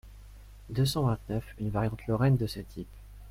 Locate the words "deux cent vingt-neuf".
0.71-1.43